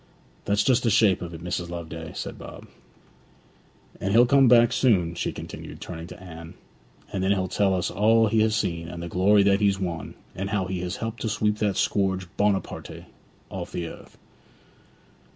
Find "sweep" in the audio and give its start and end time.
11.29-11.59